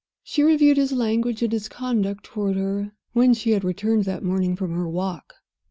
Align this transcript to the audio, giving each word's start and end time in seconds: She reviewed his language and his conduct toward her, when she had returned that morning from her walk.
She 0.23 0.41
reviewed 0.41 0.77
his 0.77 0.93
language 0.93 1.43
and 1.43 1.53
his 1.53 1.69
conduct 1.69 2.23
toward 2.23 2.55
her, 2.55 2.91
when 3.13 3.35
she 3.35 3.51
had 3.51 3.63
returned 3.63 4.05
that 4.05 4.23
morning 4.23 4.55
from 4.55 4.71
her 4.71 4.89
walk. 4.89 5.35